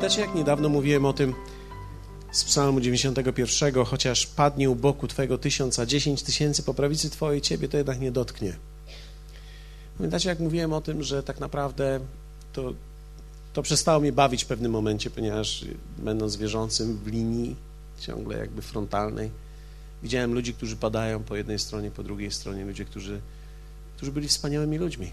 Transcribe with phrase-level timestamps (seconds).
[0.00, 1.34] Pamiętacie, jak niedawno mówiłem o tym
[2.32, 7.40] z Psalmu 91, chociaż padnie u boku Twego tysiąc, a dziesięć tysięcy po prawicy Twojej
[7.40, 8.56] Ciebie to jednak nie dotknie.
[9.96, 12.00] Pamiętacie, jak mówiłem o tym, że tak naprawdę
[12.52, 12.72] to,
[13.52, 15.64] to przestało mnie bawić w pewnym momencie, ponieważ
[15.98, 17.56] będąc wierzącym w linii
[17.98, 19.30] ciągle jakby frontalnej,
[20.02, 23.20] widziałem ludzi, którzy padają po jednej stronie, po drugiej stronie, ludzie, którzy,
[23.96, 25.12] którzy byli wspaniałymi ludźmi.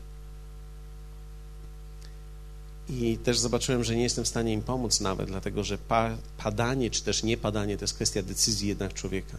[2.89, 6.91] I też zobaczyłem, że nie jestem w stanie im pomóc nawet, dlatego że pa, padanie
[6.91, 9.37] czy też niepadanie to jest kwestia decyzji jednak człowieka.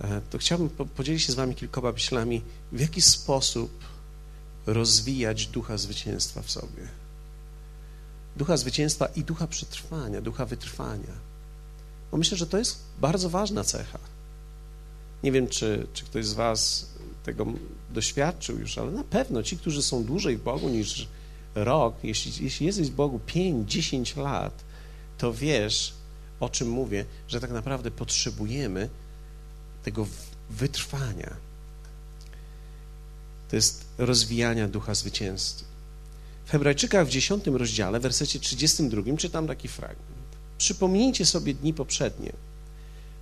[0.00, 3.70] E, to chciałbym podzielić się z Wami kilkoma myślami, w jaki sposób
[4.66, 6.88] rozwijać ducha zwycięstwa w sobie.
[8.36, 11.28] Ducha zwycięstwa i ducha przetrwania, ducha wytrwania.
[12.10, 13.98] Bo myślę, że to jest bardzo ważna cecha.
[15.22, 16.86] Nie wiem, czy, czy ktoś z Was
[17.24, 17.46] tego
[17.90, 21.08] doświadczył już, ale na pewno ci, którzy są dłużej w Bogu niż
[21.64, 24.64] rok, jeśli, jeśli jesteś w Bogu 5-10 lat,
[25.18, 25.94] to wiesz,
[26.40, 28.88] o czym mówię, że tak naprawdę potrzebujemy
[29.82, 30.06] tego
[30.50, 31.36] wytrwania.
[33.48, 35.68] To jest rozwijania ducha zwycięstwa.
[36.44, 40.08] W Hebrajczykach w 10 rozdziale, w wersecie 32 czytam taki fragment.
[40.58, 42.32] Przypomnijcie sobie dni poprzednie,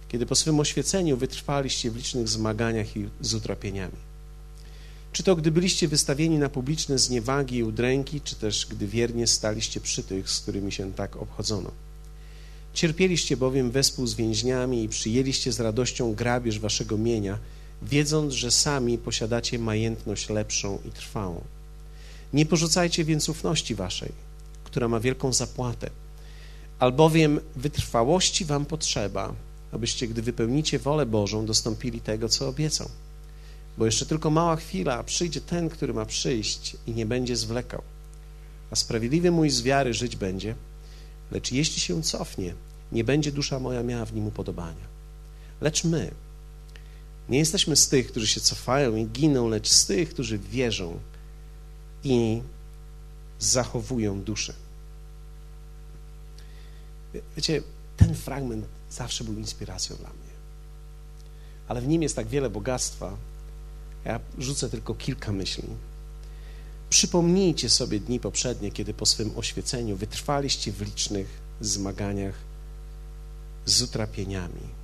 [0.08, 4.15] kiedy po swym oświeceniu wytrwaliście w licznych zmaganiach i z utrapieniami.
[5.16, 9.80] Czy to gdy byliście wystawieni na publiczne zniewagi i udręki, czy też gdy wiernie staliście
[9.80, 11.70] przy tych, z którymi się tak obchodzono.
[12.74, 17.38] Cierpieliście bowiem wespół z więźniami i przyjęliście z radością grabież waszego mienia,
[17.82, 21.40] wiedząc, że sami posiadacie majętność lepszą i trwałą.
[22.32, 24.12] Nie porzucajcie więc ufności waszej,
[24.64, 25.90] która ma wielką zapłatę,
[26.78, 29.34] albowiem wytrwałości wam potrzeba,
[29.72, 32.88] abyście, gdy wypełnicie wolę Bożą, dostąpili tego, co obiecał
[33.78, 37.82] bo jeszcze tylko mała chwila, a przyjdzie ten, który ma przyjść i nie będzie zwlekał.
[38.70, 40.54] A sprawiedliwy mój z wiary żyć będzie,
[41.30, 42.54] lecz jeśli się cofnie,
[42.92, 44.86] nie będzie dusza moja miała w nim upodobania.
[45.60, 46.10] Lecz my
[47.28, 50.98] nie jesteśmy z tych, którzy się cofają i giną, lecz z tych, którzy wierzą
[52.04, 52.42] i
[53.38, 54.52] zachowują duszę.
[57.36, 57.62] Wiecie,
[57.96, 60.36] ten fragment zawsze był inspiracją dla mnie.
[61.68, 63.16] Ale w nim jest tak wiele bogactwa,
[64.06, 65.64] ja rzucę tylko kilka myśli.
[66.90, 71.26] Przypomnijcie sobie dni poprzednie, kiedy po swym oświeceniu wytrwaliście w licznych
[71.60, 72.34] zmaganiach
[73.64, 74.76] z utrapieniami.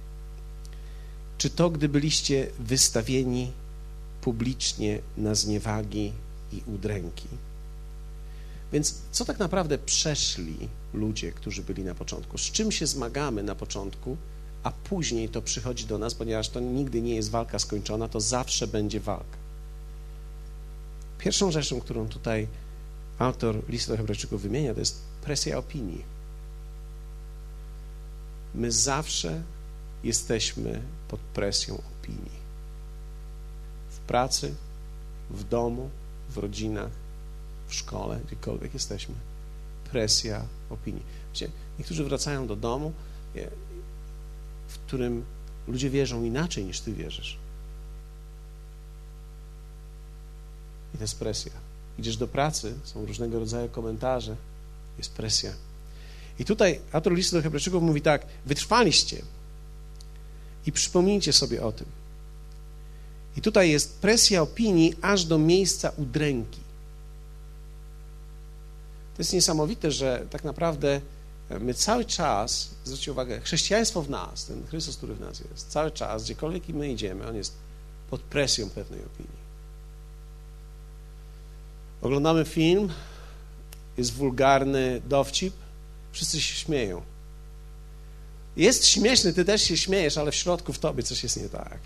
[1.39, 3.53] Czy to, gdy byliście wystawieni
[4.21, 6.13] publicznie na zniewagi
[6.53, 7.29] i udręki?
[8.73, 12.39] Więc co tak naprawdę przeszli ludzie, którzy byli na początku?
[12.39, 14.17] Z czym się zmagamy na początku?
[14.63, 18.67] A później to przychodzi do nas, ponieważ to nigdy nie jest walka skończona, to zawsze
[18.67, 19.37] będzie walka.
[21.19, 22.49] Pierwszą rzeczą, którą tutaj
[23.19, 26.05] autor listu do Hebrajczyków wymienia, to jest presja opinii.
[28.55, 29.43] My zawsze
[30.05, 32.43] jesteśmy pod presją opinii.
[33.91, 34.55] W pracy,
[35.31, 35.91] w domu,
[36.31, 36.91] w rodzinach,
[37.69, 39.15] w szkole, gdziekolwiek jesteśmy.
[39.91, 41.03] Presja opinii.
[41.79, 42.93] Niektórzy wracają do domu
[44.73, 45.25] w którym
[45.69, 47.39] ludzie wierzą inaczej niż ty wierzysz.
[50.95, 51.53] I to jest presja.
[51.99, 54.37] Idziesz do pracy, są różnego rodzaju komentarze,
[54.99, 55.53] jest presja.
[56.39, 59.23] I tutaj autor listu do Hebrajczyków mówi tak: wytrwaliście
[60.67, 61.87] i przypomnijcie sobie o tym.
[63.37, 66.61] I tutaj jest presja opinii aż do miejsca udręki.
[69.17, 71.01] To jest niesamowite, że tak naprawdę
[71.61, 75.91] My cały czas, zwróćcie uwagę, chrześcijaństwo w nas, ten Chrystus, który w nas jest, cały
[75.91, 77.55] czas, gdziekolwiek my idziemy, on jest
[78.11, 79.43] pod presją pewnej opinii.
[82.03, 82.93] Oglądamy film,
[83.99, 85.55] jest wulgarny dowcip,
[86.13, 87.03] wszyscy się śmieją.
[88.57, 91.79] Jest śmieszny, ty też się śmiejesz, ale w środku w tobie coś jest nie tak.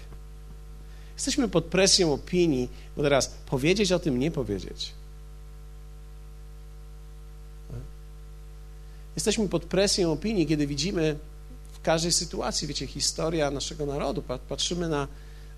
[1.14, 4.92] Jesteśmy pod presją opinii, bo teraz powiedzieć o tym, nie powiedzieć.
[9.16, 11.16] Jesteśmy pod presją opinii, kiedy widzimy
[11.72, 15.08] w każdej sytuacji, wiecie, historia naszego narodu, patrzymy na,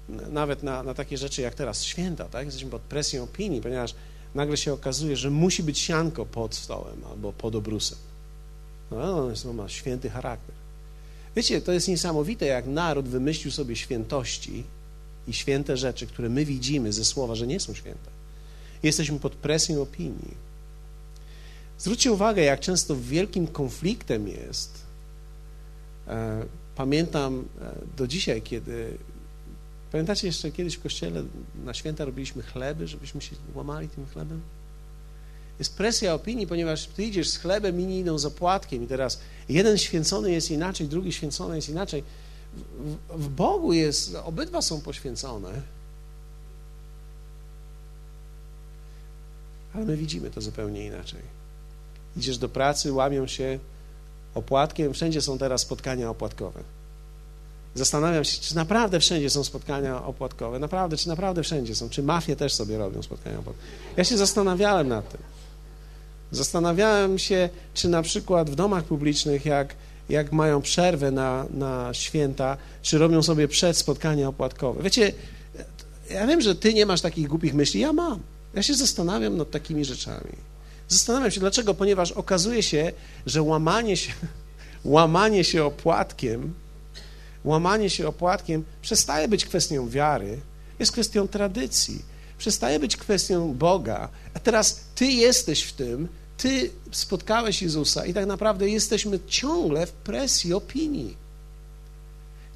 [0.09, 2.47] nawet na, na takie rzeczy jak teraz święta, tak?
[2.47, 3.95] Jesteśmy pod presją opinii, ponieważ
[4.35, 7.99] nagle się okazuje, że musi być sianko pod stołem albo pod obrusem.
[8.91, 10.55] No, on jest, ma święty charakter.
[11.37, 14.65] Wiecie, to jest niesamowite, jak naród wymyślił sobie świętości
[15.29, 18.11] i święte rzeczy, które my widzimy ze słowa, że nie są święte.
[18.83, 20.48] Jesteśmy pod presją opinii.
[21.79, 24.83] Zwróćcie uwagę, jak często wielkim konfliktem jest.
[26.09, 26.45] E,
[26.77, 28.99] pamiętam e, do dzisiaj, kiedy.
[29.93, 31.23] Pamiętacie jeszcze kiedyś w kościele
[31.65, 34.41] na święta robiliśmy chleby, żebyśmy się łamali tym chlebem?
[35.59, 39.79] Jest presja opinii, ponieważ ty idziesz z chlebem, inni idą z opłatkiem i teraz jeden
[39.79, 42.05] święcony jest inaczej, drugi święcony jest inaczej.
[42.79, 45.63] W, w Bogu jest, obydwa są poświęcone,
[49.75, 51.39] ale my widzimy to zupełnie inaczej.
[52.19, 53.59] Idziesz do pracy, łamią się
[54.35, 56.61] opłatkiem, wszędzie są teraz spotkania opłatkowe.
[57.75, 62.37] Zastanawiam się, czy naprawdę wszędzie są spotkania opłatkowe, naprawdę, czy naprawdę wszędzie są, czy mafie
[62.37, 63.69] też sobie robią spotkania opłatkowe.
[63.97, 65.21] Ja się zastanawiałem nad tym.
[66.31, 69.75] Zastanawiałem się, czy na przykład w domach publicznych, jak,
[70.09, 74.83] jak mają przerwę na, na święta, czy robią sobie przed spotkania opłatkowe.
[74.83, 75.13] Wiecie,
[76.11, 78.21] ja wiem, że ty nie masz takich głupich myśli, ja mam.
[78.55, 80.48] Ja się zastanawiam nad takimi rzeczami.
[80.89, 82.93] Zastanawiam się, dlaczego, ponieważ okazuje się,
[83.27, 84.13] że łamanie się,
[84.85, 86.55] łamanie się opłatkiem,
[87.45, 90.39] łamanie się opłatkiem przestaje być kwestią wiary,
[90.79, 92.03] jest kwestią tradycji,
[92.39, 98.27] przestaje być kwestią Boga, a teraz Ty jesteś w tym, Ty spotkałeś Jezusa i tak
[98.27, 101.17] naprawdę jesteśmy ciągle w presji opinii.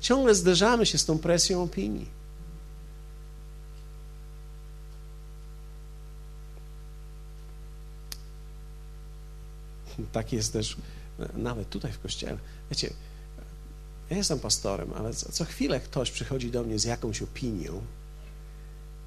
[0.01, 2.22] Ciągle zderzamy się z tą presją opinii.
[10.13, 10.77] Tak jest też
[11.35, 12.39] nawet tutaj w kościele.
[12.71, 12.93] Wiecie,
[14.11, 17.83] ja jestem pastorem, ale co chwilę ktoś przychodzi do mnie z jakąś opinią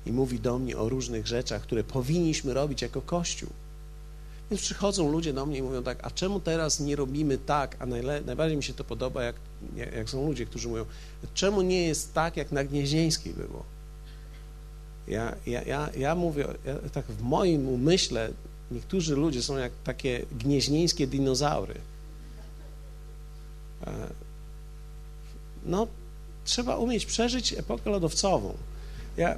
[0.06, 3.50] i mówi do mnie o różnych rzeczach, które powinniśmy robić jako Kościół.
[4.52, 7.86] Więc przychodzą ludzie do mnie i mówią tak, a czemu teraz nie robimy tak, a
[8.26, 9.36] najbardziej mi się to podoba, jak,
[9.96, 10.86] jak są ludzie, którzy mówią,
[11.34, 13.64] czemu nie jest tak, jak na Gnieźnieńskiej było?
[15.08, 18.30] Ja, ja, ja, ja mówię, ja, tak w moim umyśle
[18.72, 21.76] niektórzy ludzie są jak takie gnieźnieńskie dinozaury.
[23.88, 23.92] E,
[25.66, 25.88] no,
[26.46, 28.54] trzeba umieć przeżyć epokę lodowcową.
[29.18, 29.38] Ja,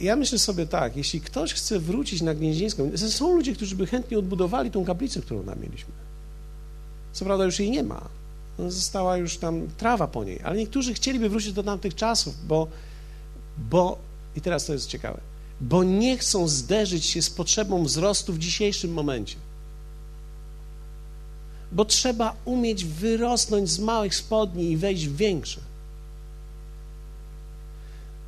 [0.00, 4.18] ja myślę sobie tak, jeśli ktoś chce wrócić na Gnieźnieńską, są ludzie, którzy by chętnie
[4.18, 5.92] odbudowali tą kaplicę, którą tam mieliśmy.
[7.12, 8.08] Co prawda już jej nie ma.
[8.58, 12.68] Została już tam trawa po niej, ale niektórzy chcieliby wrócić do tamtych czasów, bo,
[13.58, 13.98] bo
[14.36, 15.20] i teraz to jest ciekawe,
[15.60, 19.36] bo nie chcą zderzyć się z potrzebą wzrostu w dzisiejszym momencie
[21.72, 25.60] bo trzeba umieć wyrosnąć z małych spodni i wejść w większe.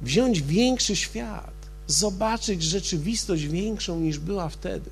[0.00, 1.54] Wziąć większy świat,
[1.86, 4.90] zobaczyć rzeczywistość większą niż była wtedy.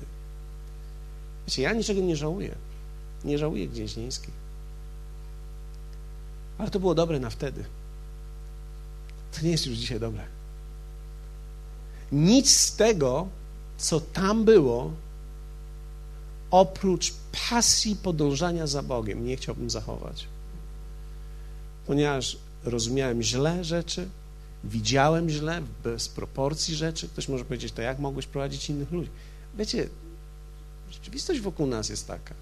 [1.47, 2.55] Wiecie, ja niczego nie żałuję.
[3.25, 4.33] Nie żałuję Gnieźnieńskiej.
[6.57, 7.63] Ale to było dobre na wtedy.
[9.35, 10.36] To nie jest już dzisiaj dobre.
[12.11, 13.27] Nic z tego,
[13.77, 14.91] co tam było,
[16.51, 17.13] oprócz
[17.49, 20.27] pasji podążania za Bogiem nie chciałbym zachować.
[21.87, 24.09] Ponieważ rozumiałem źle rzeczy,
[24.63, 27.07] widziałem źle, bez proporcji rzeczy.
[27.07, 29.09] Ktoś może powiedzieć, to jak mogłeś prowadzić innych ludzi?
[29.57, 29.89] Wiecie,
[30.91, 32.35] rzeczywistość wokół nas jest taka,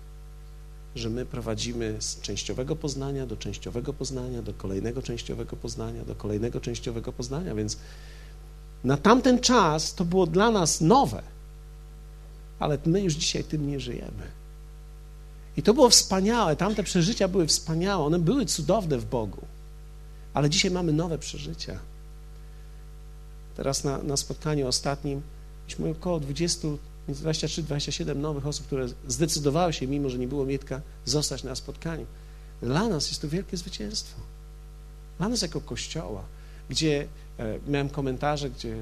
[0.96, 6.62] że my prowadzimy z częściowego poznania do częściowego poznania, do kolejnego częściowego poznania, do kolejnego
[6.62, 7.78] częściowego poznania, więc
[8.86, 11.36] na tamten czas to było dla nas nowe
[12.60, 14.32] ale my już dzisiaj tym nie żyjemy.
[15.58, 19.42] I to było wspaniałe, tamte przeżycia były wspaniałe, one były cudowne w Bogu,
[20.34, 21.80] ale dzisiaj mamy nowe przeżycia.
[23.56, 25.22] Teraz na, na spotkaniu ostatnim
[25.62, 26.68] mieliśmy około 20,
[27.10, 32.06] 23-27 nowych osób, które zdecydowały się, mimo że nie było Mietka, zostać na spotkaniu.
[32.62, 34.22] Dla nas jest to wielkie zwycięstwo.
[35.18, 36.24] Dla nas jako Kościoła,
[36.70, 37.08] gdzie
[37.68, 38.76] miałem komentarze, gdzie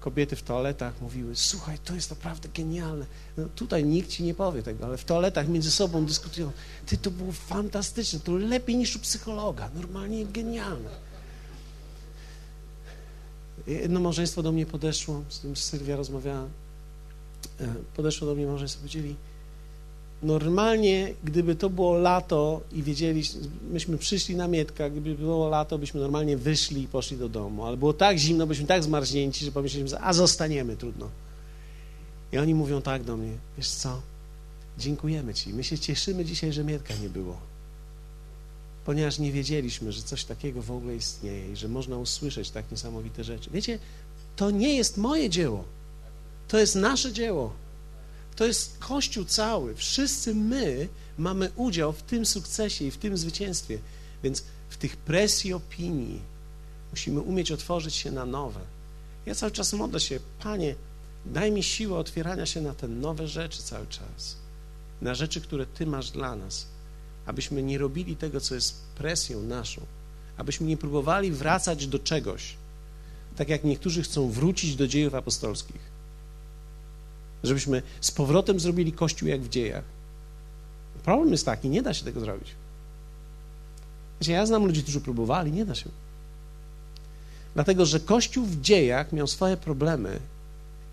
[0.00, 3.06] kobiety w toaletach mówiły, słuchaj, to jest naprawdę genialne.
[3.36, 6.52] No, tutaj nikt ci nie powie tego, ale w toaletach między sobą dyskutują,
[6.86, 10.90] ty, to było fantastyczne, to lepiej niż u psychologa, normalnie genialne.
[13.66, 16.46] Jedno małżeństwo do mnie podeszło, z tym Sylwia rozmawiała,
[17.60, 19.16] e, podeszło do mnie małżeństwo, powiedzieli,
[20.22, 23.22] Normalnie, gdyby to było lato i wiedzieli,
[23.70, 27.76] myśmy przyszli na Mietka, gdyby było lato, byśmy normalnie wyszli i poszli do domu, ale
[27.76, 31.08] było tak zimno, byśmy tak zmarznięci, że pomyśleliśmy, a zostaniemy, trudno.
[32.32, 34.00] I oni mówią tak do mnie, wiesz co,
[34.78, 37.36] dziękujemy Ci, my się cieszymy dzisiaj, że Mietka nie było,
[38.84, 43.24] ponieważ nie wiedzieliśmy, że coś takiego w ogóle istnieje i że można usłyszeć tak niesamowite
[43.24, 43.50] rzeczy.
[43.50, 43.78] Wiecie,
[44.36, 45.64] to nie jest moje dzieło,
[46.48, 47.52] to jest nasze dzieło.
[48.38, 49.74] To jest Kościół cały.
[49.74, 53.78] Wszyscy my mamy udział w tym sukcesie i w tym zwycięstwie.
[54.22, 56.20] Więc w tych presji opinii
[56.90, 58.60] musimy umieć otworzyć się na nowe.
[59.26, 60.74] Ja cały czas modlę się, Panie,
[61.26, 64.36] daj mi siłę otwierania się na te nowe rzeczy cały czas.
[65.02, 66.66] Na rzeczy, które Ty masz dla nas.
[67.26, 69.82] Abyśmy nie robili tego, co jest presją naszą.
[70.36, 72.54] Abyśmy nie próbowali wracać do czegoś.
[73.36, 75.97] Tak jak niektórzy chcą wrócić do dziejów apostolskich
[77.44, 79.84] żebyśmy z powrotem zrobili Kościół jak w dziejach.
[81.04, 82.48] Problem jest taki, nie da się tego zrobić.
[84.26, 85.90] Ja znam ludzi, którzy próbowali, nie da się.
[87.54, 90.20] Dlatego, że Kościół w dziejach miał swoje problemy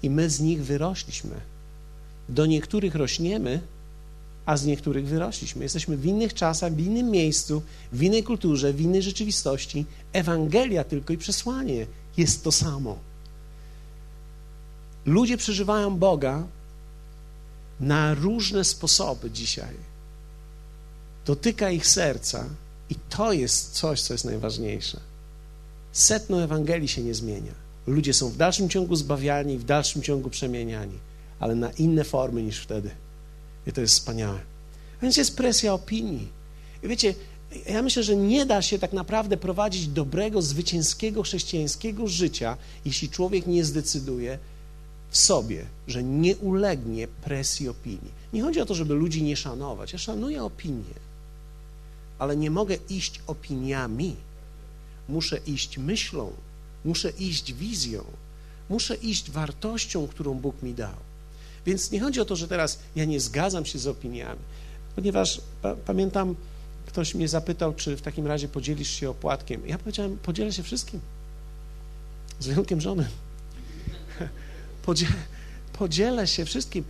[0.04, 1.36] i my z nich wyrośliśmy.
[2.30, 3.60] Do niektórych rośniemy,
[4.46, 5.64] a z niektórych wyrośliśmy.
[5.64, 7.62] Jesteśmy w innych czasach, w innym miejscu,
[7.92, 9.86] w innej kulturze, w innej rzeczywistości.
[10.14, 11.88] Ewangelia tylko i przesłanie
[12.18, 12.98] jest to samo.
[15.06, 16.44] Ludzie przeżywają Boga
[17.80, 19.76] na różne sposoby dzisiaj.
[21.26, 22.46] Dotyka ich serca
[22.90, 25.00] i to jest coś, co jest najważniejsze.
[25.92, 27.52] Setno Ewangelii się nie zmienia.
[27.88, 30.98] Ludzie są w dalszym ciągu zbawiani, w dalszym ciągu przemieniani,
[31.40, 32.90] ale na inne formy niż wtedy.
[33.68, 34.40] I to jest wspaniałe.
[35.02, 36.28] Więc jest presja opinii.
[36.84, 37.16] I wiecie,
[37.70, 43.48] ja myślę, że nie da się tak naprawdę prowadzić dobrego, zwycięskiego chrześcijańskiego życia, jeśli człowiek
[43.48, 44.40] nie zdecyduje
[45.18, 48.12] sobie, że nie ulegnie presji opinii.
[48.34, 49.94] Nie chodzi o to, żeby ludzi nie szanować.
[49.94, 50.94] Ja szanuję opinię,
[52.20, 54.16] ale nie mogę iść opiniami.
[55.10, 56.32] Muszę iść myślą,
[56.86, 58.04] muszę iść wizją,
[58.70, 60.96] muszę iść wartością, którą Bóg mi dał.
[61.66, 64.42] Więc nie chodzi o to, że teraz ja nie zgadzam się z opiniami,
[64.96, 66.36] ponieważ pa pamiętam,
[66.86, 69.68] ktoś mnie zapytał, czy w takim razie podzielisz się opłatkiem.
[69.68, 71.00] Ja powiedziałem, podzielę się wszystkim,
[72.40, 73.08] z wyjątkiem żony.
[74.86, 75.14] Podzielę,
[75.74, 76.84] podzielę się wszystkim.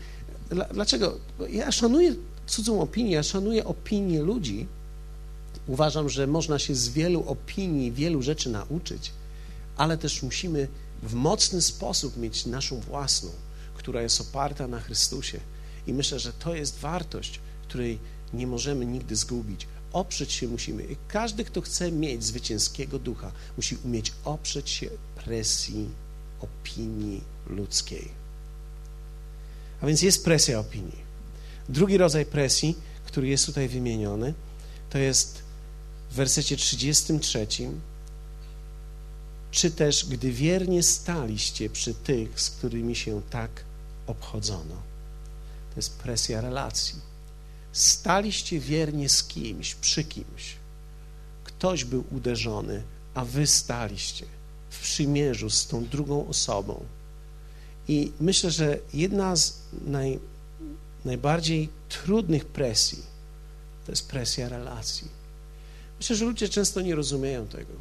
[0.74, 1.18] Dlaczego?
[1.50, 2.16] Ja szanuję
[2.48, 4.68] cudzą opinię, ja szanuję opinię ludzi.
[5.68, 9.12] Uważam, że można się z wielu opinii, wielu rzeczy nauczyć,
[9.78, 10.68] ale też musimy
[11.04, 13.30] w mocny sposób mieć naszą własną,
[13.76, 15.40] która jest oparta na Chrystusie.
[15.88, 18.00] I myślę, że to jest wartość, której
[18.34, 19.68] nie możemy nigdy zgubić.
[19.94, 20.84] Oprzeć się musimy.
[20.84, 25.90] I każdy, kto chce mieć zwycięskiego ducha, musi umieć oprzeć się presji
[26.42, 28.12] opinii ludzkiej.
[29.82, 31.06] A więc jest presja opinii.
[31.70, 32.76] Drugi rodzaj presji,
[33.06, 34.34] który jest tutaj wymieniony,
[34.90, 35.44] to jest
[36.12, 37.48] w wersecie 33.
[39.52, 43.64] Czy też, gdy wiernie staliście przy tych, z którymi się tak
[44.08, 44.76] obchodzono.
[45.70, 46.96] To jest presja relacji.
[47.72, 50.56] Staliście wiernie z kimś, przy kimś.
[51.44, 52.84] Ktoś był uderzony,
[53.14, 54.26] a wy staliście
[54.70, 56.86] w przymierzu z tą drugą osobą.
[57.88, 60.20] I myślę, że jedna z naj,
[61.06, 63.04] najbardziej trudnych presji
[63.86, 65.08] to jest presja relacji.
[65.98, 67.74] Myślę, że ludzie często nie rozumieją tego.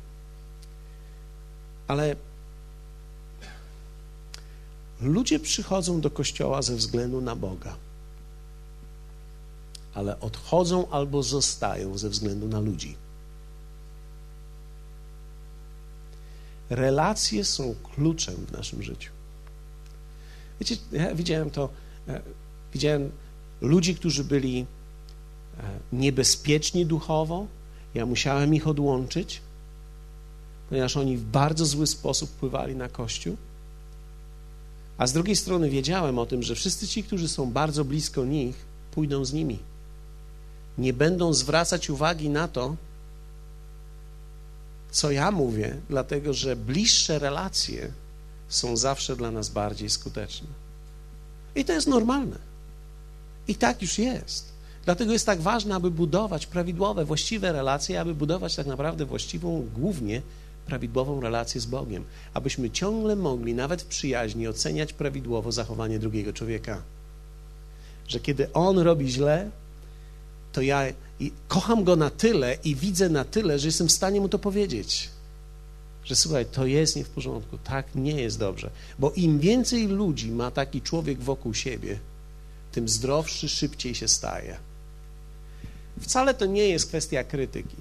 [1.89, 2.17] Ale
[5.01, 7.77] ludzie przychodzą do kościoła ze względu na Boga,
[9.95, 12.97] ale odchodzą albo zostają ze względu na ludzi.
[16.71, 19.14] Relacje są kluczem w naszym życiu.
[20.65, 21.69] Wiecie, ja widziałem to,
[22.09, 22.21] e,
[22.73, 23.11] widziałem
[23.61, 27.47] ludzi, którzy byli e, niebezpieczni duchowo,
[27.95, 29.41] ja musiałem ich odłączyć,
[30.69, 33.37] ponieważ oni w bardzo zły sposób wpływali na Kościół.
[34.99, 38.57] A z drugiej strony wiedziałem o tym, że wszyscy ci, którzy są bardzo blisko nich,
[38.91, 39.59] pójdą z nimi.
[40.79, 42.77] Nie będą zwracać uwagi na to,
[44.91, 47.93] co ja mówię, dlatego że bliższe relacje
[48.55, 50.49] są zawsze dla nas bardziej skuteczne.
[51.55, 52.37] I to jest normalne.
[53.49, 54.53] I tak już jest.
[54.85, 60.23] Dlatego jest tak ważne, aby budować prawidłowe, właściwe relacje, aby budować tak naprawdę właściwą, głównie
[60.67, 66.83] prawidłową relację z Bogiem, abyśmy ciągle mogli, nawet w przyjaźni, oceniać prawidłowo zachowanie drugiego człowieka.
[68.09, 69.51] Że kiedy on robi źle,
[70.53, 70.83] to ja
[71.49, 75.11] kocham go na tyle i widzę na tyle, że jestem w stanie mu to powiedzieć.
[76.05, 78.71] Że słuchaj, to jest nie w porządku, tak nie jest dobrze.
[78.99, 81.99] Bo im więcej ludzi ma taki człowiek wokół siebie,
[82.73, 84.57] tym zdrowszy szybciej się staje.
[86.01, 87.77] Wcale to nie jest kwestia krytyki,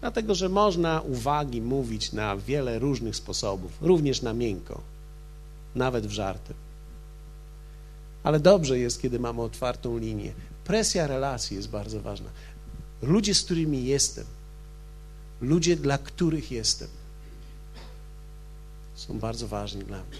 [0.00, 4.80] dlatego że można uwagi mówić na wiele różnych sposobów, również na miękko,
[5.74, 6.54] nawet w żarty.
[8.22, 10.32] Ale dobrze jest, kiedy mamy otwartą linię.
[10.64, 12.30] Presja relacji jest bardzo ważna.
[13.02, 14.24] Ludzie, z którymi jestem,
[15.40, 16.88] ludzie, dla których jestem,
[18.94, 20.18] są bardzo ważni dla mnie.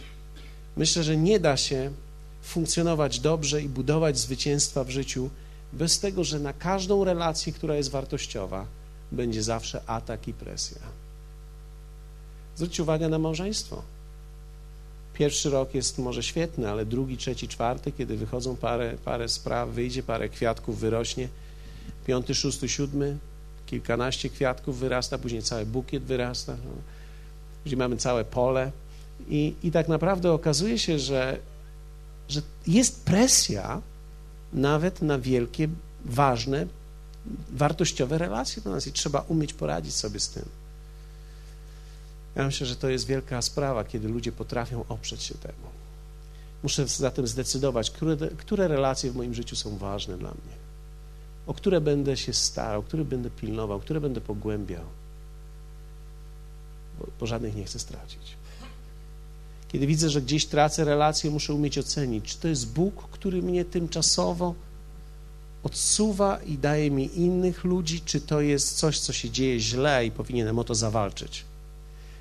[0.77, 1.91] Myślę, że nie da się
[2.43, 5.31] funkcjonować dobrze i budować zwycięstwa w życiu
[5.73, 8.67] bez tego, że na każdą relację, która jest wartościowa,
[9.13, 10.81] będzie zawsze atak i presja.
[12.57, 13.83] Zwróćcie uwagę na małżeństwo.
[15.15, 20.03] Pierwszy rok jest może świetny, ale drugi, trzeci, czwarty, kiedy wychodzą parę, parę spraw, wyjdzie
[20.03, 21.29] parę kwiatków, wyrośnie,
[22.07, 23.17] piąty, szósty, siódmy,
[23.67, 26.57] kilkanaście kwiatków wyrasta, później cały bukiet wyrasta,
[27.65, 28.73] później mamy całe pole
[29.29, 31.39] i, i tak naprawdę okazuje się, że
[32.29, 33.83] że jest presja
[34.53, 35.69] nawet na wielkie,
[36.05, 36.67] ważne,
[37.51, 40.45] wartościowe relacje do nas i trzeba umieć poradzić sobie z tym.
[42.35, 45.69] Ja myślę, że to jest wielka sprawa, kiedy ludzie potrafią oprzeć się temu.
[46.63, 50.57] Muszę zatem zdecydować, które, które relacje w moim życiu są ważne dla mnie,
[51.47, 54.85] o które będę się starał, które będę pilnował, które będę pogłębiał,
[56.99, 58.37] bo, bo żadnych nie chcę stracić.
[59.69, 63.65] Kiedy widzę, że gdzieś tracę relację, muszę umieć ocenić, czy to jest Bóg, który mnie
[63.65, 64.55] tymczasowo
[65.63, 70.11] odsuwa i daje mi innych ludzi, czy to jest coś, co się dzieje źle i
[70.11, 71.45] powinienem o to zawalczyć.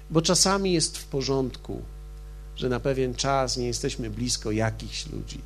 [0.10, 1.82] Bo czasami jest w porządku,
[2.56, 5.42] że na pewien czas nie jesteśmy blisko jakichś ludzi,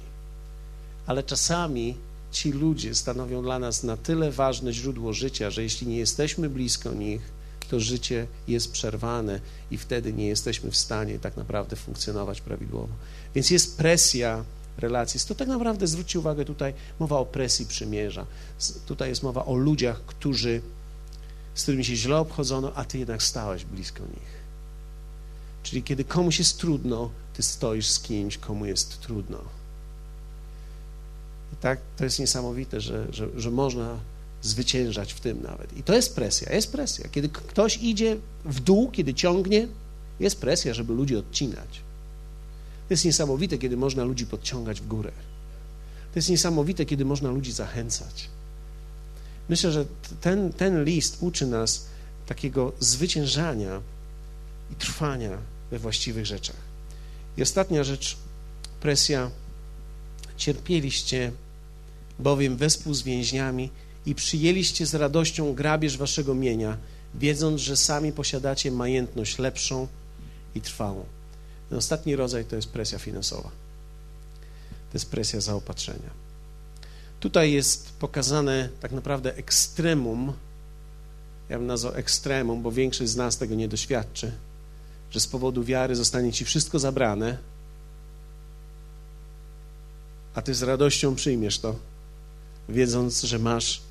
[1.08, 1.96] ale czasami
[2.32, 6.94] ci ludzie stanowią dla nas na tyle ważne źródło życia, że jeśli nie jesteśmy blisko
[6.94, 7.22] nich,
[7.70, 9.40] to życie jest przerwane
[9.72, 12.94] i wtedy nie jesteśmy w stanie tak naprawdę funkcjonować prawidłowo.
[13.36, 14.44] Więc jest presja
[14.78, 15.20] relacji.
[15.28, 18.26] To tak naprawdę, zwróćcie uwagę, tutaj mowa o presji przymierza.
[18.86, 20.62] Tutaj jest mowa o ludziach, którzy,
[21.56, 24.38] z którymi się źle obchodzono, a ty jednak stałeś blisko nich.
[25.64, 29.40] Czyli kiedy komuś jest trudno, ty stoisz z kimś, komu jest trudno.
[31.54, 34.00] I tak to jest niesamowite, że, że, że można
[34.42, 35.78] zwyciężać w tym nawet.
[35.78, 37.10] I to jest presja, jest presja.
[37.12, 39.68] Kiedy ktoś idzie w dół, kiedy ciągnie,
[40.20, 41.82] jest presja, żeby ludzi odcinać.
[42.88, 45.12] To jest niesamowite, kiedy można ludzi podciągać w górę.
[46.14, 48.30] To jest niesamowite, kiedy można ludzi zachęcać.
[49.50, 49.86] Myślę, że
[50.22, 51.86] ten, ten list uczy nas
[52.26, 53.82] takiego zwyciężania
[54.72, 55.38] i trwania
[55.72, 56.68] we właściwych rzeczach.
[57.38, 58.18] I ostatnia rzecz,
[58.82, 59.32] presja.
[60.38, 61.32] Cierpieliście
[62.20, 63.70] bowiem wespół z więźniami
[64.08, 66.78] i przyjęliście z radością grabież waszego mienia,
[67.16, 69.88] wiedząc, że sami posiadacie majętność lepszą
[70.56, 71.06] i trwałą.
[71.70, 73.50] Ten ostatni rodzaj to jest presja finansowa.
[74.92, 76.10] To jest presja zaopatrzenia.
[77.20, 80.34] Tutaj jest pokazane tak naprawdę ekstremum,
[81.50, 84.32] ja bym nazwał ekstremum, bo większość z nas tego nie doświadczy,
[85.12, 87.38] że z powodu wiary zostanie ci wszystko zabrane,
[90.36, 91.76] a ty z radością przyjmiesz to,
[92.70, 93.87] wiedząc, że masz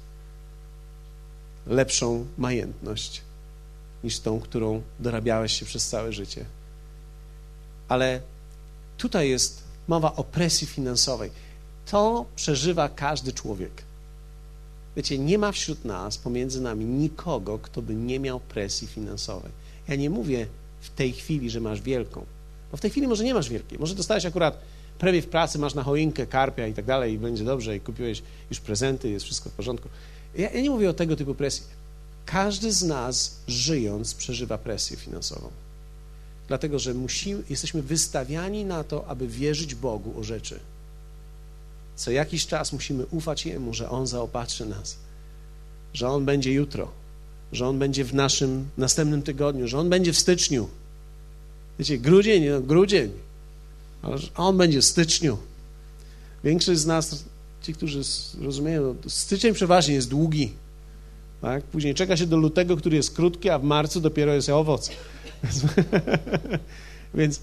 [1.66, 3.22] lepszą majętność
[4.05, 6.44] niż tą, którą dorabiałeś się przez całe życie.
[7.88, 8.20] Ale
[8.96, 11.31] tutaj jest mowa o presji finansowej.
[11.90, 13.83] To przeżywa każdy człowiek.
[14.96, 19.52] Wiecie, nie ma wśród nas, pomiędzy nami, nikogo, kto by nie miał presji finansowej.
[19.88, 20.46] Ja nie mówię
[20.81, 22.24] w tej chwili, że masz wielką,
[22.70, 23.79] bo w tej chwili może nie masz wielkiej.
[23.79, 24.59] Może dostałeś akurat
[24.98, 28.22] premię w pracy, masz na choinkę, karpia i tak dalej i będzie dobrze i kupiłeś
[28.50, 29.88] już prezenty, jest wszystko w porządku.
[30.37, 31.62] Ja, nie mówię o tego typu presji.
[32.27, 35.51] Każdy z nas, żyjąc, przeżywa presję finansową.
[36.49, 40.61] Dlatego, że musimy, jesteśmy wystawiani na to, aby wierzyć Bogu o rzeczy.
[41.96, 44.96] Co jakiś czas musimy ufać Jemu, że On zaopatrzy nas,
[45.94, 46.90] że On będzie jutro,
[47.53, 50.68] że On będzie w naszym następnym tygodniu, że On będzie w styczniu.
[51.79, 53.12] Wiecie, grudzień, no, grudzień,
[54.03, 55.38] ale On będzie w styczniu.
[56.44, 57.25] Większość z nas
[57.66, 58.00] ci, którzy
[58.40, 60.52] rozumieją, no, styczeń przeważnie jest długi.
[61.40, 61.64] Tak?
[61.64, 64.90] Później czeka się do lutego, który jest krótki, a w marcu dopiero jest owoc.
[67.14, 67.40] Więc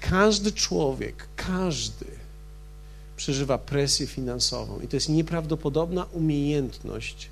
[0.00, 2.06] każdy człowiek, każdy
[3.16, 7.28] przeżywa presję finansową i to jest nieprawdopodobna umiejętność,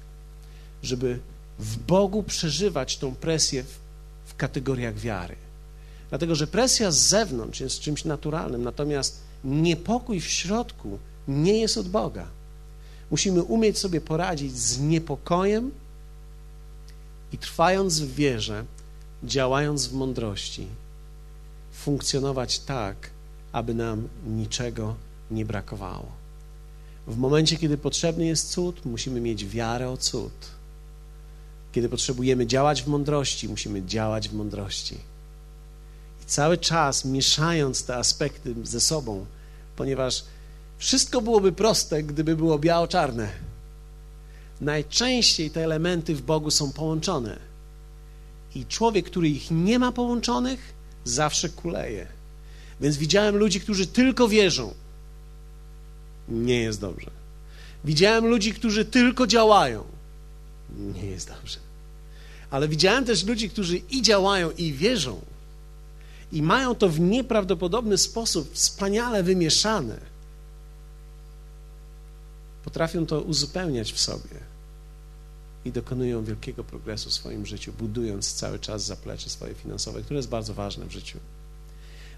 [0.82, 1.18] żeby
[1.58, 3.78] w Bogu przeżywać tą presję w,
[4.26, 5.36] w kategoriach wiary.
[6.10, 10.98] Dlatego, że presja z zewnątrz jest czymś naturalnym, natomiast niepokój w środku
[11.28, 12.26] nie jest od Boga.
[13.10, 15.70] Musimy umieć sobie poradzić z niepokojem
[17.32, 18.64] i trwając w wierze,
[19.24, 20.66] działając w mądrości,
[21.72, 23.10] funkcjonować tak,
[23.52, 24.94] aby nam niczego
[25.30, 26.06] nie brakowało.
[27.06, 30.32] W momencie, kiedy potrzebny jest cud, musimy mieć wiarę o cud.
[31.72, 34.94] Kiedy potrzebujemy działać w mądrości, musimy działać w mądrości.
[36.22, 39.26] I cały czas mieszając te aspekty ze sobą,
[39.76, 40.24] ponieważ
[40.78, 43.28] wszystko byłoby proste, gdyby było biało-czarne.
[44.60, 47.38] Najczęściej te elementy w Bogu są połączone.
[48.54, 52.06] I człowiek, który ich nie ma połączonych, zawsze kuleje.
[52.80, 54.74] Więc widziałem ludzi, którzy tylko wierzą.
[56.28, 57.10] Nie jest dobrze.
[57.84, 59.84] Widziałem ludzi, którzy tylko działają.
[60.78, 61.58] Nie jest dobrze.
[62.50, 65.20] Ale widziałem też ludzi, którzy i działają, i wierzą.
[66.32, 70.13] I mają to w nieprawdopodobny sposób wspaniale wymieszane
[72.64, 74.54] potrafią to uzupełniać w sobie
[75.64, 80.28] i dokonują wielkiego progresu w swoim życiu, budując cały czas zaplecze swoje finansowe, które jest
[80.28, 81.18] bardzo ważne w życiu.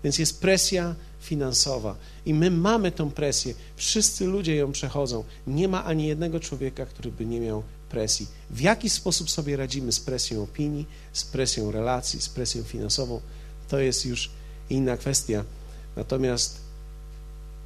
[0.04, 3.54] Więc jest presja finansowa i my mamy tą presję.
[3.76, 5.24] Wszyscy ludzie ją przechodzą.
[5.46, 8.26] Nie ma ani jednego człowieka, który by nie miał presji.
[8.50, 13.20] W jaki sposób sobie radzimy z presją opinii, z presją relacji, z presją finansową,
[13.68, 14.30] to jest już
[14.70, 15.44] inna kwestia.
[15.96, 16.60] Natomiast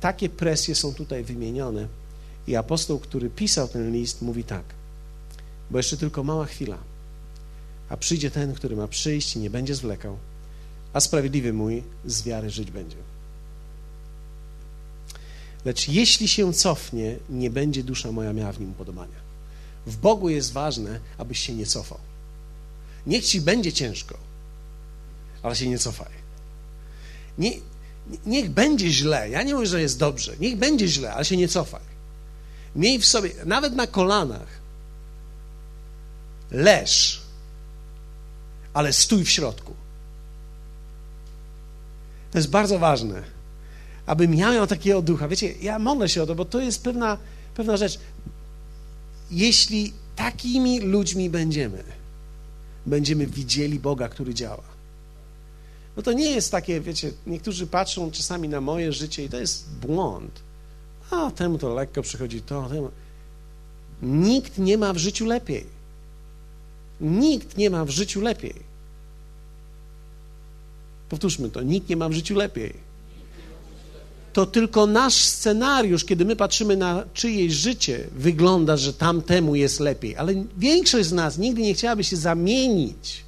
[0.00, 1.88] takie presje są tutaj wymienione
[2.46, 4.64] i apostoł, który pisał ten list, mówi tak,
[5.70, 6.78] bo jeszcze tylko mała chwila,
[7.88, 10.18] a przyjdzie ten, który ma przyjść i nie będzie zwlekał,
[10.92, 12.96] a sprawiedliwy mój z wiary żyć będzie.
[15.64, 19.20] Lecz jeśli się cofnie, nie będzie dusza moja miała w nim podobania.
[19.86, 21.98] W Bogu jest ważne, abyś się nie cofał.
[23.06, 24.18] Niech ci będzie ciężko,
[25.42, 26.12] ale się nie cofaj.
[27.38, 27.52] Nie,
[28.26, 29.30] niech będzie źle.
[29.30, 30.36] Ja nie mówię, że jest dobrze.
[30.40, 31.89] Niech będzie źle, ale się nie cofaj.
[32.76, 34.60] Miej w sobie, nawet na kolanach,
[36.50, 37.20] leż,
[38.72, 39.74] ale stój w środku.
[42.30, 43.22] To jest bardzo ważne,
[44.06, 45.28] abym ja miał takiego ducha.
[45.28, 47.18] Wiecie, ja modlę się o to, bo to jest pewna,
[47.54, 47.98] pewna rzecz.
[49.30, 51.84] Jeśli takimi ludźmi będziemy,
[52.86, 54.62] będziemy widzieli Boga, który działa.
[55.96, 59.70] No to nie jest takie, wiecie, niektórzy patrzą czasami na moje życie i to jest
[59.70, 60.40] błąd.
[61.10, 62.90] A temu to lekko przychodzi to, temu.
[64.02, 65.66] Nikt nie ma w życiu lepiej.
[67.00, 68.54] Nikt nie ma w życiu lepiej.
[71.08, 72.90] Powtórzmy to, nikt nie ma w życiu lepiej.
[74.32, 80.16] To tylko nasz scenariusz, kiedy my patrzymy na czyjeś życie, wygląda, że tamtemu jest lepiej.
[80.16, 83.24] Ale większość z nas nigdy nie chciałaby się zamienić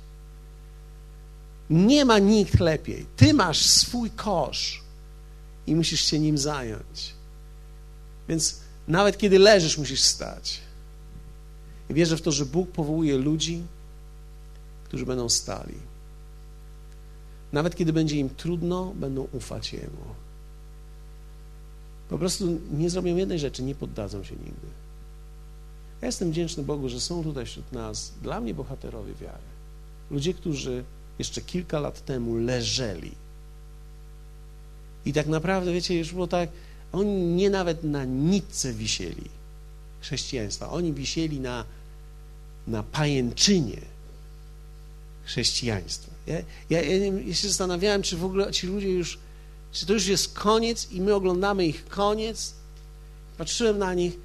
[1.72, 3.06] nie ma nikt lepiej.
[3.16, 4.82] Ty masz swój kosz
[5.66, 7.14] i musisz się nim zająć.
[8.28, 10.60] Więc nawet kiedy leżysz, musisz stać.
[11.90, 13.62] I wierzę w to, że Bóg powołuje ludzi,
[14.84, 15.74] którzy będą stali.
[17.52, 20.14] Nawet kiedy będzie im trudno, będą ufać Jemu.
[22.08, 24.66] Po prostu nie zrobią jednej rzeczy, nie poddadzą się nigdy.
[26.00, 29.42] Ja jestem wdzięczny Bogu, że są tutaj wśród nas dla mnie bohaterowie wiary.
[30.10, 30.84] Ludzie, którzy
[31.18, 33.12] jeszcze kilka lat temu leżeli.
[35.04, 36.48] I tak naprawdę, wiecie, już było tak,
[36.92, 39.30] oni nie nawet na nitce wisieli
[40.00, 41.64] chrześcijaństwa, oni wisieli na,
[42.66, 43.80] na pajęczynie
[45.24, 46.12] chrześcijaństwa.
[46.26, 46.36] Ja,
[46.70, 46.82] ja,
[47.26, 49.18] ja się zastanawiałem, czy w ogóle ci ludzie już,
[49.72, 52.54] czy to już jest koniec i my oglądamy ich koniec.
[53.38, 54.18] Patrzyłem na nich,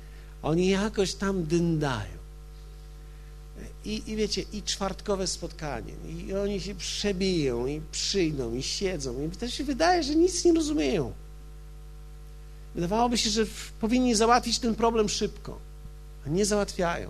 [0.44, 2.18] oni jakoś tam dyndają.
[3.86, 9.30] I, I wiecie, i czwartkowe spotkanie, i oni się przebiją, i przyjdą, i siedzą, i
[9.30, 11.14] to się wydaje, że nic nie rozumieją.
[12.76, 13.46] Wydawałoby się, że
[13.82, 15.58] powinni załatwić ten problem szybko,
[16.26, 17.10] a nie załatwiają.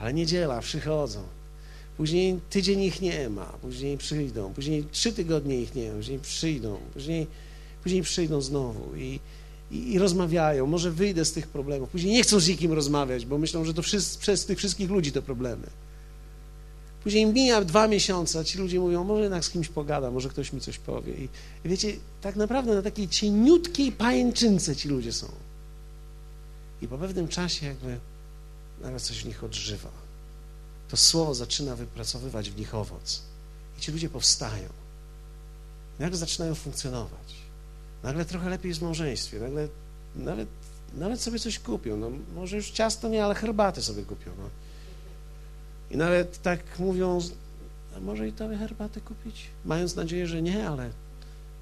[0.00, 1.22] Ale niedziela, przychodzą.
[1.96, 6.76] Później tydzień ich nie ma, później przyjdą, później trzy tygodnie ich nie ma, później przyjdą,
[6.94, 7.26] później,
[7.82, 9.20] później przyjdą znowu i,
[9.70, 10.66] i, i, rozmawiają.
[10.66, 11.90] Może wyjdę z tych problemów.
[11.90, 15.12] Później nie chcą z nikim rozmawiać, bo myślą, że to wszyscy, przez tych wszystkich ludzi
[15.12, 15.66] to problemy.
[17.02, 20.52] Później mija dwa miesiące, a ci ludzie mówią, może jednak z kimś pogada, może ktoś
[20.52, 21.14] mi coś powie.
[21.14, 21.28] I,
[21.64, 25.26] I, wiecie, tak naprawdę na takiej cieniutkiej pajęczynce ci ludzie są.
[26.82, 27.98] I po pewnym czasie jakby
[28.80, 29.90] nagle coś w nich odżywa.
[30.88, 33.22] To słowo zaczyna wypracowywać w nich owoc.
[33.78, 34.68] I ci ludzie powstają.
[35.98, 37.34] Nagle zaczynają funkcjonować.
[38.02, 39.40] Nagle trochę lepiej jest w małżeństwie.
[39.40, 39.68] Nagle
[40.16, 40.48] nawet,
[40.94, 41.96] nawet sobie coś kupią.
[41.96, 44.30] No, może już ciasto nie, ale herbatę sobie kupią.
[44.38, 44.50] No.
[45.90, 47.20] I nawet tak mówią,
[48.00, 49.46] może i tobie herbatę kupić?
[49.64, 50.90] Mając nadzieję, że nie, ale,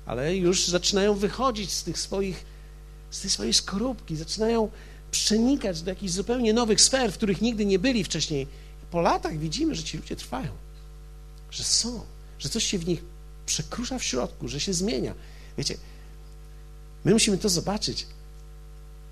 [0.07, 2.45] ale już zaczynają wychodzić z tych swoich,
[3.11, 4.71] z tej swojej skorupki, zaczynają
[5.11, 8.47] przenikać do jakichś zupełnie nowych sfer, w których nigdy nie byli wcześniej.
[8.91, 10.51] Po latach widzimy, że ci ludzie trwają,
[11.51, 12.01] że są,
[12.39, 13.05] że coś się w nich
[13.47, 15.15] przekrusza w środku, że się zmienia.
[15.59, 15.77] Wiecie,
[17.05, 18.07] my musimy to zobaczyć.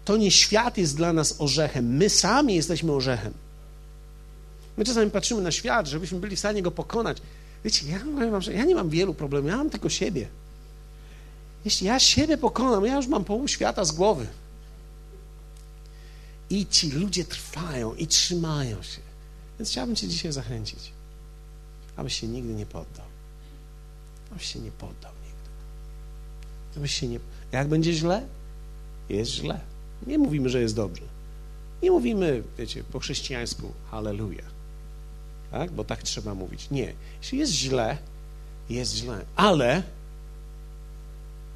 [0.05, 3.33] To nie świat jest dla nas orzechem, my sami jesteśmy orzechem.
[4.77, 7.19] My czasami patrzymy na świat, żebyśmy byli w stanie go pokonać.
[7.65, 10.29] Wiecie, ja, że ja nie mam wielu problemów, ja mam tylko siebie.
[11.65, 14.27] Jeśli ja siebie pokonam, ja już mam połowę świata z głowy.
[16.51, 19.01] I ci ludzie trwają i trzymają się.
[19.59, 20.93] Więc chciałbym Cię dzisiaj zachęcić,
[21.97, 23.07] abyś się nigdy nie poddał.
[24.33, 25.51] Abyś się nie poddał nigdy.
[26.77, 27.21] Abyś się nie...
[27.53, 28.27] Jak będzie źle?
[29.09, 29.61] Jest źle.
[30.07, 31.03] Nie mówimy, że jest dobrze.
[31.83, 34.56] Nie mówimy, wiecie, po chrześcijańsku hallelujah
[35.50, 35.70] tak?
[35.70, 36.70] bo tak trzeba mówić.
[36.70, 36.94] Nie.
[37.22, 37.98] Jeśli jest źle,
[38.70, 39.82] jest źle, ale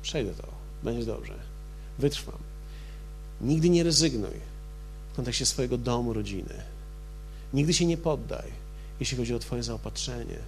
[0.03, 0.49] przejdę to,
[0.83, 1.35] będzie dobrze.
[1.99, 2.39] Wytrwam.
[3.41, 4.35] Nigdy nie rezygnuj
[5.13, 6.55] w kontekście swojego domu, rodziny.
[7.53, 8.53] Nigdy się nie poddaj,
[9.01, 10.39] jeśli chodzi o Twoje zaopatrzenie.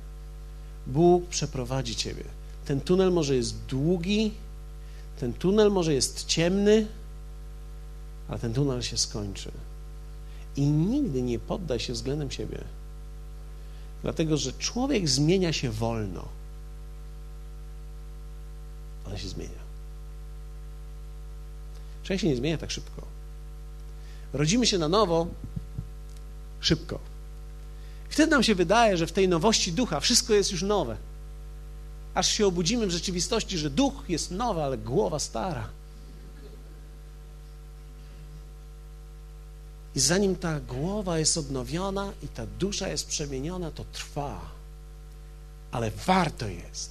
[0.86, 2.24] Bóg przeprowadzi Ciebie
[2.64, 4.32] Ten tunel może jest długi,
[5.20, 6.86] ten tunel może jest ciemny,
[8.28, 9.50] ale ten tunel się skończy.
[10.56, 12.58] I nigdy nie poddaj się względem siebie.
[14.02, 16.28] Dlatego, że człowiek zmienia się wolno.
[19.06, 19.62] Ale się zmienia.
[22.02, 23.02] Człowiek się nie zmienia tak szybko.
[24.32, 25.26] Rodzimy się na nowo
[26.60, 26.98] szybko.
[28.08, 30.96] Wtedy nam się wydaje, że w tej nowości ducha wszystko jest już nowe.
[32.14, 35.68] Aż się obudzimy w rzeczywistości, że duch jest nowy, ale głowa stara.
[39.94, 44.40] I zanim ta głowa jest odnowiona i ta dusza jest przemieniona, to trwa.
[45.70, 46.90] Ale warto jest.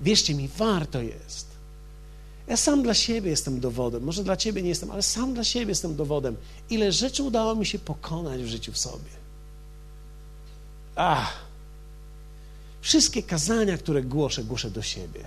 [0.00, 1.46] Wierzcie mi, warto jest.
[2.46, 4.02] Ja sam dla siebie jestem dowodem.
[4.02, 6.36] Może dla ciebie nie jestem, ale sam dla siebie jestem dowodem.
[6.70, 9.10] Ile rzeczy udało mi się pokonać w życiu w sobie.
[10.96, 11.50] Ach!
[12.80, 15.24] Wszystkie kazania, które głoszę, głoszę do siebie.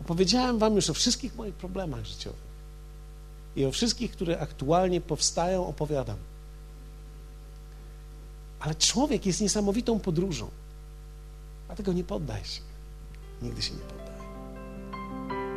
[0.00, 2.45] Opowiedziałem Wam już o wszystkich moich problemach życiowych
[3.56, 6.16] i o wszystkich, które aktualnie powstają, opowiadam.
[8.60, 10.50] Ale człowiek jest niesamowitą podróżą.
[11.66, 12.60] Dlatego nie poddaj się.
[13.42, 14.16] Nigdy się nie poddaj.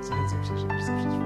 [0.03, 1.18] Zachęcam się, żeby